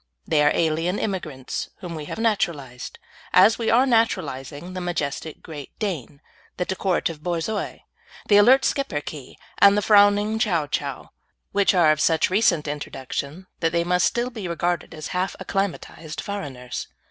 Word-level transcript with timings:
They 0.25 0.41
are 0.41 0.49
alien 0.55 0.97
immigrants 0.97 1.69
whom 1.81 1.93
we 1.93 2.05
have 2.05 2.17
naturalised, 2.17 2.97
as 3.33 3.59
we 3.59 3.69
are 3.69 3.85
naturalising 3.85 4.73
the 4.73 4.81
majestic 4.81 5.43
Great 5.43 5.77
Dane, 5.77 6.21
the 6.57 6.65
decorative 6.65 7.21
Borzoi, 7.21 7.81
the 8.27 8.37
alert 8.37 8.63
Schipperke, 8.63 9.35
and 9.59 9.77
the 9.77 9.83
frowning 9.83 10.39
Chow 10.39 10.65
Chow, 10.65 11.11
which 11.51 11.75
are 11.75 11.91
of 11.91 12.01
such 12.01 12.31
recent 12.31 12.67
introduction 12.67 13.45
that 13.59 13.73
they 13.73 13.83
must 13.83 14.07
still 14.07 14.31
be 14.31 14.47
regarded 14.47 14.95
as 14.95 15.09
half 15.09 15.35
acclimatised 15.39 16.19
foreigners. 16.19 16.87